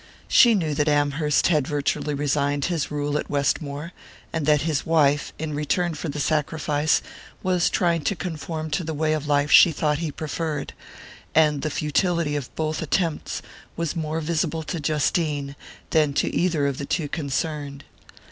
[0.27, 3.93] She knew that Amherst had virtually resigned his rule at Westmore,
[4.33, 7.03] and that his wife, in return for the sacrifice,
[7.43, 10.73] was trying to conform to the way of life she thought he preferred;
[11.35, 13.43] and the futility of both attempts
[13.77, 15.55] was more visible to Justine
[15.91, 17.83] than to either of the two concerned.